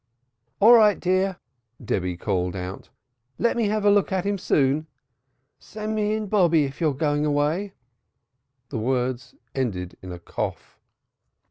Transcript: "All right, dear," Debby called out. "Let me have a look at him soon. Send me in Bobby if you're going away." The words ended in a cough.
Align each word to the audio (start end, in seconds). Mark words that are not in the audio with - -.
"All 0.59 0.73
right, 0.73 0.99
dear," 0.99 1.37
Debby 1.85 2.17
called 2.17 2.55
out. 2.55 2.89
"Let 3.37 3.55
me 3.55 3.67
have 3.67 3.85
a 3.85 3.91
look 3.91 4.11
at 4.11 4.25
him 4.25 4.39
soon. 4.39 4.87
Send 5.59 5.93
me 5.93 6.15
in 6.15 6.25
Bobby 6.25 6.63
if 6.63 6.81
you're 6.81 6.95
going 6.95 7.23
away." 7.23 7.73
The 8.69 8.79
words 8.79 9.35
ended 9.53 9.95
in 10.01 10.11
a 10.11 10.17
cough. 10.17 10.79